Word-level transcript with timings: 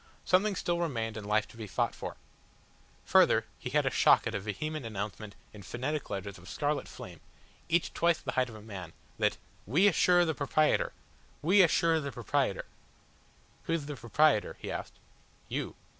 Something 0.25 0.55
still 0.55 0.79
remained 0.79 1.15
in 1.15 1.23
life 1.25 1.47
to 1.49 1.55
be 1.57 1.67
fought 1.67 1.93
for. 1.93 2.17
Further 3.05 3.45
he 3.59 3.69
had 3.69 3.85
a 3.85 3.91
shock 3.91 4.25
at 4.25 4.33
a 4.33 4.39
vehement 4.39 4.83
announcement 4.83 5.35
in 5.53 5.61
phonetic 5.61 6.09
letters 6.09 6.39
of 6.39 6.49
scarlet 6.49 6.87
flame, 6.87 7.19
each 7.69 7.93
twice 7.93 8.17
the 8.17 8.31
height 8.31 8.49
of 8.49 8.55
a 8.55 8.63
man, 8.63 8.93
that 9.19 9.37
"WE 9.67 9.87
ASSURE 9.87 10.25
THE 10.25 10.33
PROPRAIET'R. 10.33 10.93
WE 11.43 11.61
ASSURE 11.61 11.99
THE 11.99 12.11
PROPRAIET'R." 12.11 12.65
"Who's 13.65 13.85
the 13.85 13.95
proprietor?" 13.95 14.57
he 14.59 14.71
asked. 14.71 14.95
"You." 15.47 15.75